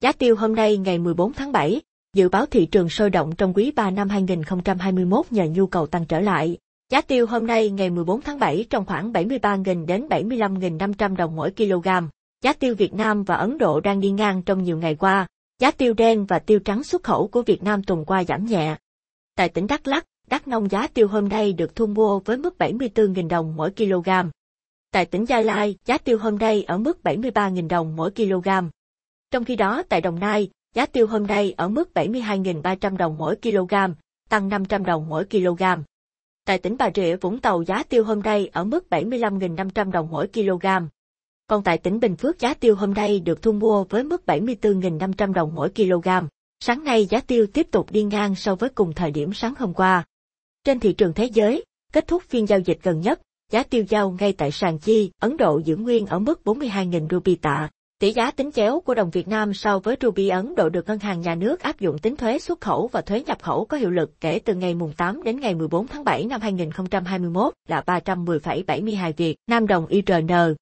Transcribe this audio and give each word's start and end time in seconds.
Giá 0.00 0.12
tiêu 0.12 0.36
hôm 0.36 0.54
nay 0.54 0.76
ngày 0.76 0.98
14 0.98 1.32
tháng 1.32 1.52
7, 1.52 1.80
dự 2.14 2.28
báo 2.28 2.46
thị 2.46 2.66
trường 2.66 2.88
sôi 2.88 3.10
động 3.10 3.36
trong 3.38 3.52
quý 3.54 3.72
3 3.76 3.90
năm 3.90 4.08
2021 4.08 5.26
nhờ 5.30 5.44
nhu 5.44 5.66
cầu 5.66 5.86
tăng 5.86 6.06
trở 6.06 6.20
lại. 6.20 6.58
Giá 6.90 7.00
tiêu 7.00 7.26
hôm 7.26 7.46
nay 7.46 7.70
ngày 7.70 7.90
14 7.90 8.20
tháng 8.20 8.38
7 8.38 8.64
trong 8.70 8.86
khoảng 8.86 9.12
73.000 9.12 9.86
đến 9.86 10.08
75.500 10.08 11.16
đồng 11.16 11.36
mỗi 11.36 11.50
kg. 11.50 11.88
Giá 12.42 12.52
tiêu 12.52 12.74
Việt 12.74 12.94
Nam 12.94 13.22
và 13.22 13.34
Ấn 13.34 13.58
Độ 13.58 13.80
đang 13.80 14.00
đi 14.00 14.10
ngang 14.10 14.42
trong 14.42 14.62
nhiều 14.62 14.78
ngày 14.78 14.94
qua. 14.94 15.26
Giá 15.60 15.70
tiêu 15.70 15.94
đen 15.94 16.26
và 16.26 16.38
tiêu 16.38 16.58
trắng 16.58 16.84
xuất 16.84 17.02
khẩu 17.02 17.28
của 17.28 17.42
Việt 17.42 17.62
Nam 17.62 17.82
tuần 17.82 18.04
qua 18.04 18.24
giảm 18.24 18.46
nhẹ. 18.46 18.76
Tại 19.36 19.48
tỉnh 19.48 19.66
Đắk 19.66 19.86
Lắk, 19.86 20.04
Đắk 20.28 20.48
Nông 20.48 20.70
giá 20.70 20.86
tiêu 20.86 21.08
hôm 21.08 21.28
nay 21.28 21.52
được 21.52 21.76
thu 21.76 21.86
mua 21.86 22.18
với 22.18 22.36
mức 22.36 22.54
74.000 22.58 23.28
đồng 23.28 23.56
mỗi 23.56 23.70
kg. 23.70 24.10
Tại 24.92 25.04
tỉnh 25.04 25.24
Gia 25.24 25.40
Lai, 25.40 25.76
giá 25.84 25.98
tiêu 25.98 26.18
hôm 26.18 26.38
nay 26.38 26.64
ở 26.64 26.78
mức 26.78 26.98
73.000 27.04 27.68
đồng 27.68 27.96
mỗi 27.96 28.10
kg. 28.10 28.48
Trong 29.30 29.44
khi 29.44 29.56
đó 29.56 29.82
tại 29.88 30.00
Đồng 30.00 30.20
Nai, 30.20 30.50
giá 30.74 30.86
tiêu 30.86 31.06
hôm 31.06 31.26
nay 31.26 31.54
ở 31.56 31.68
mức 31.68 31.90
72.300 31.94 32.96
đồng 32.96 33.18
mỗi 33.18 33.36
kg, 33.36 33.74
tăng 34.28 34.48
500 34.48 34.84
đồng 34.84 35.08
mỗi 35.08 35.24
kg. 35.24 35.62
Tại 36.44 36.58
tỉnh 36.58 36.76
Bà 36.78 36.90
Rịa 36.94 37.16
Vũng 37.16 37.40
Tàu 37.40 37.62
giá 37.62 37.82
tiêu 37.82 38.04
hôm 38.04 38.20
nay 38.20 38.48
ở 38.52 38.64
mức 38.64 38.86
75.500 38.90 39.90
đồng 39.90 40.08
mỗi 40.10 40.28
kg. 40.28 40.66
Còn 41.46 41.62
tại 41.62 41.78
tỉnh 41.78 42.00
Bình 42.00 42.16
Phước 42.16 42.38
giá 42.38 42.54
tiêu 42.54 42.76
hôm 42.76 42.94
nay 42.94 43.20
được 43.20 43.42
thu 43.42 43.52
mua 43.52 43.84
với 43.84 44.04
mức 44.04 44.22
74.500 44.26 45.32
đồng 45.32 45.54
mỗi 45.54 45.70
kg. 45.70 46.08
Sáng 46.60 46.84
nay 46.84 47.06
giá 47.06 47.20
tiêu 47.20 47.46
tiếp 47.52 47.66
tục 47.70 47.90
đi 47.90 48.02
ngang 48.02 48.34
so 48.34 48.54
với 48.54 48.70
cùng 48.70 48.92
thời 48.92 49.10
điểm 49.10 49.32
sáng 49.32 49.54
hôm 49.58 49.74
qua. 49.74 50.04
Trên 50.64 50.80
thị 50.80 50.92
trường 50.92 51.12
thế 51.12 51.24
giới, 51.24 51.64
kết 51.92 52.06
thúc 52.06 52.22
phiên 52.28 52.46
giao 52.46 52.58
dịch 52.58 52.78
gần 52.82 53.00
nhất, 53.00 53.20
giá 53.52 53.62
tiêu 53.62 53.84
giao 53.88 54.16
ngay 54.20 54.32
tại 54.32 54.50
sàn 54.50 54.78
chi, 54.78 55.10
Ấn 55.20 55.36
Độ 55.36 55.58
giữ 55.64 55.76
nguyên 55.76 56.06
ở 56.06 56.18
mức 56.18 56.40
42.000 56.44 57.08
rupee 57.10 57.34
tạ. 57.42 57.70
Tỷ 58.00 58.12
giá 58.12 58.30
tính 58.30 58.50
chéo 58.52 58.80
của 58.80 58.94
đồng 58.94 59.10
Việt 59.10 59.28
Nam 59.28 59.54
so 59.54 59.78
với 59.78 59.96
ruby 60.00 60.28
Ấn 60.28 60.54
Độ 60.54 60.68
được 60.68 60.86
ngân 60.86 60.98
hàng 60.98 61.20
nhà 61.20 61.34
nước 61.34 61.60
áp 61.60 61.80
dụng 61.80 61.98
tính 61.98 62.16
thuế 62.16 62.38
xuất 62.38 62.60
khẩu 62.60 62.88
và 62.92 63.00
thuế 63.00 63.22
nhập 63.22 63.42
khẩu 63.42 63.64
có 63.64 63.76
hiệu 63.76 63.90
lực 63.90 64.20
kể 64.20 64.38
từ 64.44 64.54
ngày 64.54 64.74
mùng 64.74 64.92
8 64.92 65.22
đến 65.22 65.40
ngày 65.40 65.54
14 65.54 65.86
tháng 65.86 66.04
7 66.04 66.24
năm 66.24 66.40
2021 66.40 67.52
là 67.68 67.82
310,72 67.86 69.12
Việt 69.16 69.36
Nam 69.46 69.66
đồng 69.66 69.86
IRN. 69.86 70.54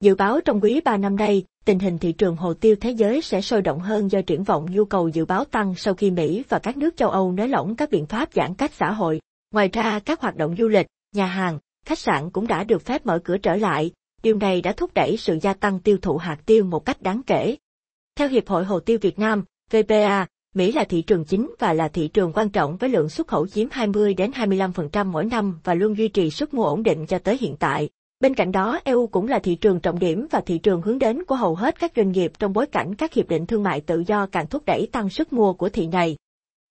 Dự 0.00 0.14
báo 0.14 0.40
trong 0.40 0.60
quý 0.60 0.80
3 0.84 0.96
năm 0.96 1.16
nay, 1.16 1.44
tình 1.64 1.78
hình 1.78 1.98
thị 1.98 2.12
trường 2.12 2.36
hồ 2.36 2.54
tiêu 2.54 2.76
thế 2.80 2.90
giới 2.90 3.20
sẽ 3.20 3.40
sôi 3.40 3.62
động 3.62 3.80
hơn 3.80 4.10
do 4.10 4.20
triển 4.22 4.44
vọng 4.44 4.66
nhu 4.70 4.84
cầu 4.84 5.08
dự 5.08 5.24
báo 5.24 5.44
tăng 5.44 5.74
sau 5.74 5.94
khi 5.94 6.10
Mỹ 6.10 6.44
và 6.48 6.58
các 6.58 6.76
nước 6.76 6.96
châu 6.96 7.10
Âu 7.10 7.32
nới 7.32 7.48
lỏng 7.48 7.76
các 7.76 7.90
biện 7.90 8.06
pháp 8.06 8.28
giãn 8.32 8.54
cách 8.54 8.72
xã 8.74 8.92
hội. 8.92 9.20
Ngoài 9.54 9.68
ra, 9.72 10.00
các 10.04 10.20
hoạt 10.20 10.36
động 10.36 10.54
du 10.58 10.68
lịch, 10.68 10.86
nhà 11.14 11.26
hàng, 11.26 11.58
khách 11.86 11.98
sạn 11.98 12.30
cũng 12.30 12.46
đã 12.46 12.64
được 12.64 12.82
phép 12.82 13.06
mở 13.06 13.18
cửa 13.24 13.38
trở 13.38 13.56
lại, 13.56 13.90
điều 14.22 14.36
này 14.36 14.62
đã 14.62 14.72
thúc 14.72 14.94
đẩy 14.94 15.16
sự 15.16 15.38
gia 15.42 15.54
tăng 15.54 15.80
tiêu 15.80 15.98
thụ 16.02 16.16
hạt 16.16 16.38
tiêu 16.46 16.64
một 16.64 16.84
cách 16.84 17.02
đáng 17.02 17.22
kể. 17.26 17.56
Theo 18.16 18.28
Hiệp 18.28 18.48
hội 18.48 18.64
Hồ 18.64 18.80
tiêu 18.80 18.98
Việt 19.00 19.18
Nam, 19.18 19.44
VPA, 19.70 20.26
Mỹ 20.54 20.72
là 20.72 20.84
thị 20.84 21.02
trường 21.02 21.24
chính 21.24 21.54
và 21.58 21.72
là 21.72 21.88
thị 21.88 22.08
trường 22.08 22.32
quan 22.32 22.50
trọng 22.50 22.76
với 22.76 22.90
lượng 22.90 23.08
xuất 23.08 23.28
khẩu 23.28 23.46
chiếm 23.46 23.68
20 23.70 24.14
đến 24.14 24.30
25% 24.30 25.06
mỗi 25.06 25.24
năm 25.24 25.60
và 25.64 25.74
luôn 25.74 25.98
duy 25.98 26.08
trì 26.08 26.30
sức 26.30 26.54
mua 26.54 26.64
ổn 26.64 26.82
định 26.82 27.06
cho 27.06 27.18
tới 27.18 27.38
hiện 27.40 27.56
tại. 27.56 27.88
Bên 28.20 28.34
cạnh 28.34 28.52
đó, 28.52 28.80
EU 28.84 29.06
cũng 29.06 29.28
là 29.28 29.38
thị 29.38 29.54
trường 29.54 29.80
trọng 29.80 29.98
điểm 29.98 30.26
và 30.30 30.40
thị 30.40 30.58
trường 30.58 30.82
hướng 30.82 30.98
đến 30.98 31.24
của 31.24 31.34
hầu 31.34 31.54
hết 31.54 31.78
các 31.78 31.92
doanh 31.96 32.12
nghiệp 32.12 32.32
trong 32.38 32.52
bối 32.52 32.66
cảnh 32.66 32.94
các 32.94 33.12
hiệp 33.12 33.28
định 33.28 33.46
thương 33.46 33.62
mại 33.62 33.80
tự 33.80 34.02
do 34.06 34.26
càng 34.26 34.46
thúc 34.46 34.62
đẩy 34.66 34.88
tăng 34.92 35.08
sức 35.08 35.32
mua 35.32 35.52
của 35.52 35.68
thị 35.68 35.86
này. 35.86 36.16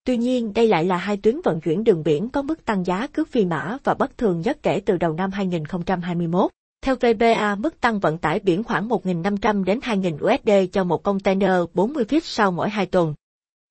Tuy 0.05 0.17
nhiên, 0.17 0.53
đây 0.53 0.67
lại 0.67 0.85
là 0.85 0.97
hai 0.97 1.17
tuyến 1.17 1.41
vận 1.43 1.61
chuyển 1.61 1.83
đường 1.83 2.03
biển 2.03 2.29
có 2.29 2.41
mức 2.41 2.65
tăng 2.65 2.83
giá 2.83 3.07
cước 3.07 3.27
phi 3.27 3.45
mã 3.45 3.77
và 3.83 3.93
bất 3.93 4.17
thường 4.17 4.41
nhất 4.41 4.57
kể 4.63 4.81
từ 4.85 4.97
đầu 4.97 5.13
năm 5.13 5.31
2021. 5.31 6.51
Theo 6.81 6.95
VBA, 6.95 7.55
mức 7.55 7.81
tăng 7.81 7.99
vận 7.99 8.17
tải 8.17 8.39
biển 8.39 8.63
khoảng 8.63 8.89
1.500 8.89 9.63
đến 9.63 9.79
2.000 9.79 10.15
USD 10.15 10.71
cho 10.73 10.83
một 10.83 11.03
container 11.03 11.51
40 11.73 12.05
feet 12.09 12.19
sau 12.23 12.51
mỗi 12.51 12.69
2 12.69 12.85
tuần. 12.85 13.13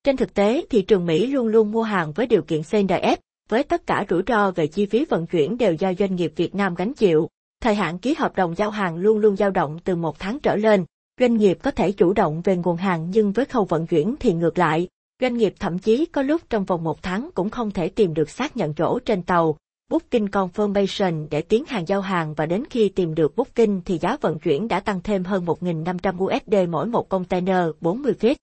Trên 0.05 0.17
thực 0.17 0.34
tế, 0.34 0.65
thị 0.70 0.83
trường 0.83 1.06
Mỹ 1.06 1.27
luôn 1.27 1.47
luôn 1.47 1.73
mua 1.73 1.83
hàng 1.83 2.12
với 2.12 2.27
điều 2.27 2.42
kiện 2.42 2.61
CNF, 2.61 3.17
với 3.48 3.65
tất 3.65 3.87
cả 3.87 4.06
rủi 4.11 4.23
ro 4.27 4.50
về 4.50 4.67
chi 4.67 4.87
phí 4.87 5.05
vận 5.05 5.27
chuyển 5.27 5.59
đều 5.59 5.73
do 5.73 5.92
doanh 5.98 6.17
nghiệp 6.17 6.33
Việt 6.37 6.55
Nam 6.55 6.75
gánh 6.75 6.94
chịu. 6.94 7.28
Thời 7.60 7.75
hạn 7.75 7.99
ký 7.99 8.15
hợp 8.15 8.37
đồng 8.37 8.55
giao 8.55 8.71
hàng 8.71 8.97
luôn 8.97 9.19
luôn 9.19 9.37
dao 9.37 9.50
động 9.50 9.78
từ 9.84 9.97
một 9.97 10.19
tháng 10.19 10.41
trở 10.41 10.56
lên. 10.56 10.84
Doanh 11.21 11.37
nghiệp 11.37 11.59
có 11.62 11.71
thể 11.71 11.93
chủ 11.93 12.12
động 12.12 12.41
về 12.44 12.56
nguồn 12.56 12.77
hàng 12.77 13.11
nhưng 13.11 13.32
với 13.32 13.44
khâu 13.44 13.65
vận 13.65 13.87
chuyển 13.87 14.15
thì 14.21 14.32
ngược 14.32 14.59
lại. 14.59 14.88
Doanh 15.21 15.37
nghiệp 15.37 15.55
thậm 15.61 15.78
chí 15.78 16.06
có 16.06 16.22
lúc 16.22 16.41
trong 16.50 16.65
vòng 16.65 16.84
một 16.84 17.03
tháng 17.03 17.31
cũng 17.34 17.50
không 17.50 17.71
thể 17.71 17.88
tìm 17.88 18.15
được 18.15 18.31
xác 18.31 18.56
nhận 18.56 18.75
chỗ 18.75 18.99
trên 18.99 19.22
tàu, 19.22 19.56
Booking 19.91 20.26
Confirmation 20.26 21.26
để 21.31 21.43
tiến 21.43 21.65
hàng 21.66 21.88
giao 21.88 22.00
hàng 22.00 22.34
và 22.34 22.47
đến 22.47 22.65
khi 22.71 22.88
tìm 22.88 23.15
được 23.15 23.37
Booking 23.37 23.81
thì 23.84 23.99
giá 23.99 24.16
vận 24.21 24.38
chuyển 24.38 24.69
đã 24.69 24.81
tăng 24.81 25.00
thêm 25.03 25.25
hơn 25.25 25.44
1.500 25.44 26.25
USD 26.25 26.69
mỗi 26.69 26.87
một 26.87 27.09
container 27.09 27.66
40 27.81 28.15
feet. 28.21 28.34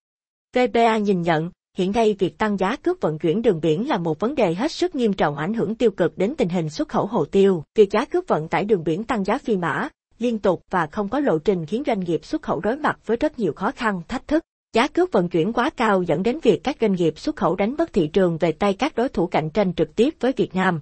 VBA 0.56 0.98
nhìn 0.98 1.22
nhận, 1.22 1.52
hiện 1.78 1.92
nay 1.92 2.16
việc 2.20 2.38
tăng 2.38 2.58
giá 2.58 2.76
cước 2.76 3.02
vận 3.02 3.20
chuyển 3.20 3.42
đường 3.42 3.60
biển 3.62 3.88
là 3.88 3.98
một 3.98 4.20
vấn 4.20 4.36
đề 4.36 4.54
hết 4.54 4.72
sức 4.72 4.96
nghiêm 4.96 5.14
trọng 5.14 5.38
ảnh 5.38 5.54
hưởng 5.54 5.76
tiêu 5.76 5.92
cực 5.92 6.18
đến 6.18 6.34
tình 6.38 6.50
hình 6.50 6.70
xuất 6.70 6.90
khẩu 6.90 7.06
hồ 7.06 7.26
tiêu. 7.26 7.64
Việc 7.76 7.92
giá 7.92 8.06
cước 8.06 8.28
vận 8.28 8.48
tải 8.48 8.66
đường 8.66 8.84
biển 8.84 9.04
tăng 9.04 9.24
giá 9.24 9.38
phi 9.38 9.58
mã, 9.58 9.90
liên 10.20 10.40
tục 10.40 10.64
và 10.70 10.88
không 10.88 11.10
có 11.10 11.20
lộ 11.20 11.38
trình 11.38 11.66
khiến 11.66 11.84
doanh 11.86 12.00
nghiệp 12.00 12.26
xuất 12.26 12.42
khẩu 12.42 12.60
đối 12.60 12.78
mặt 12.78 13.00
với 13.06 13.18
rất 13.18 13.40
nhiều 13.40 13.54
khó 13.54 13.72
khăn, 13.72 14.02
thách 14.08 14.28
thức. 14.28 14.44
Giá 14.74 14.88
cước 14.88 15.12
vận 15.12 15.30
chuyển 15.30 15.54
quá 15.54 15.70
cao 15.70 16.02
dẫn 16.02 16.24
đến 16.24 16.40
việc 16.44 16.64
các 16.64 16.78
doanh 16.82 16.94
nghiệp 16.94 17.20
xuất 17.20 17.36
khẩu 17.36 17.56
đánh 17.56 17.76
mất 17.78 17.94
thị 17.94 18.08
trường 18.08 18.38
về 18.38 18.52
tay 18.52 18.74
các 18.74 18.96
đối 18.96 19.10
thủ 19.10 19.28
cạnh 19.28 19.50
tranh 19.50 19.74
trực 19.74 19.96
tiếp 19.96 20.16
với 20.20 20.32
Việt 20.38 20.56
Nam. 20.56 20.80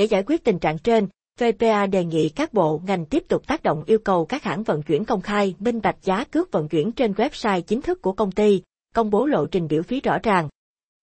Để 0.00 0.06
giải 0.06 0.22
quyết 0.26 0.44
tình 0.44 0.58
trạng 0.58 0.78
trên, 0.78 1.06
VPA 1.40 1.86
đề 1.86 2.04
nghị 2.04 2.28
các 2.28 2.54
bộ 2.54 2.80
ngành 2.86 3.06
tiếp 3.06 3.24
tục 3.28 3.46
tác 3.46 3.62
động 3.62 3.82
yêu 3.86 3.98
cầu 3.98 4.24
các 4.24 4.42
hãng 4.42 4.62
vận 4.62 4.82
chuyển 4.82 5.04
công 5.04 5.20
khai 5.20 5.54
minh 5.58 5.80
bạch 5.82 5.96
giá 6.02 6.24
cước 6.24 6.52
vận 6.52 6.68
chuyển 6.68 6.92
trên 6.92 7.12
website 7.12 7.60
chính 7.60 7.82
thức 7.82 8.02
của 8.02 8.12
công 8.12 8.32
ty, 8.32 8.62
công 8.94 9.10
bố 9.10 9.26
lộ 9.26 9.46
trình 9.46 9.68
biểu 9.68 9.82
phí 9.82 10.00
rõ 10.00 10.18
ràng. 10.22 10.48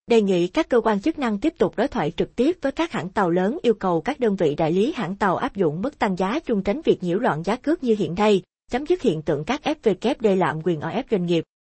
Đề 0.06 0.22
nghị 0.22 0.46
các 0.46 0.68
cơ 0.68 0.80
quan 0.80 1.00
chức 1.00 1.18
năng 1.18 1.38
tiếp 1.38 1.54
tục 1.58 1.76
đối 1.76 1.88
thoại 1.88 2.12
trực 2.16 2.36
tiếp 2.36 2.58
với 2.62 2.72
các 2.72 2.92
hãng 2.92 3.08
tàu 3.08 3.30
lớn 3.30 3.58
yêu 3.62 3.74
cầu 3.74 4.00
các 4.00 4.20
đơn 4.20 4.36
vị 4.36 4.54
đại 4.54 4.72
lý 4.72 4.92
hãng 4.96 5.16
tàu 5.16 5.36
áp 5.36 5.56
dụng 5.56 5.82
mức 5.82 5.98
tăng 5.98 6.16
giá 6.16 6.40
chung 6.40 6.62
tránh 6.62 6.80
việc 6.84 7.02
nhiễu 7.02 7.18
loạn 7.18 7.42
giá 7.42 7.56
cước 7.56 7.84
như 7.84 7.94
hiện 7.98 8.14
nay, 8.14 8.42
chấm 8.70 8.86
dứt 8.86 9.02
hiện 9.02 9.22
tượng 9.22 9.44
các 9.44 9.60
FVKD 9.64 10.36
lạm 10.36 10.60
quyền 10.64 10.80
ở 10.80 10.88
ép 10.88 11.06
doanh 11.10 11.26
nghiệp. 11.26 11.44